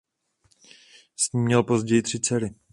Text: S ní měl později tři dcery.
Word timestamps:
S 1.15 1.31
ní 1.33 1.41
měl 1.41 1.63
později 1.63 2.01
tři 2.01 2.19
dcery. 2.19 2.55